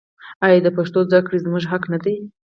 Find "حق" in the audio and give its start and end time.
1.71-1.83